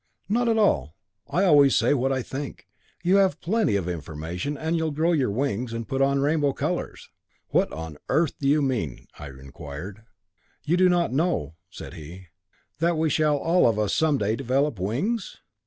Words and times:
"Not 0.27 0.49
at 0.49 0.57
all. 0.57 0.95
I 1.29 1.43
always 1.45 1.75
say 1.75 1.93
what 1.93 2.11
I 2.11 2.23
think. 2.23 2.65
You 3.03 3.17
have 3.17 3.39
plenty 3.39 3.75
of 3.75 3.87
information, 3.87 4.57
and 4.57 4.75
you'll 4.75 4.89
grow 4.89 5.11
your 5.11 5.29
wings, 5.29 5.73
and 5.73 5.87
put 5.87 6.01
on 6.01 6.21
rainbow 6.21 6.53
colours." 6.53 7.07
"What 7.49 7.71
on 7.71 7.99
earth 8.09 8.39
do 8.39 8.47
you 8.47 8.63
mean?" 8.63 9.05
I 9.19 9.27
inquired. 9.27 10.01
"Do 10.65 10.71
you 10.83 10.89
not 10.89 11.13
know," 11.13 11.53
said 11.69 11.93
he, 11.93 12.29
"that 12.79 12.97
we 12.97 13.11
shall 13.11 13.37
all 13.37 13.69
of 13.69 13.77
us, 13.77 13.93
some 13.93 14.17
day, 14.17 14.35
develop 14.35 14.79
wings? 14.79 15.37